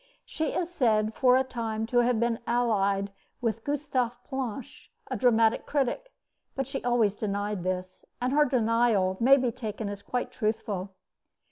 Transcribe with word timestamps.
She 0.25 0.53
is 0.55 0.73
said 0.73 1.13
for 1.13 1.37
a 1.37 1.43
time 1.43 1.85
to 1.85 1.99
have 1.99 2.19
been 2.19 2.39
allied 2.47 3.11
with 3.39 3.63
Gustave 3.63 4.15
Planche, 4.23 4.89
a 5.11 5.15
dramatic 5.15 5.67
critic; 5.67 6.11
but 6.55 6.65
she 6.67 6.83
always 6.83 7.13
denied 7.13 7.61
this, 7.63 8.03
and 8.19 8.33
her 8.33 8.45
denial 8.45 9.15
may 9.19 9.37
be 9.37 9.51
taken 9.51 9.89
as 9.89 10.01
quite 10.01 10.31
truthful. 10.31 10.95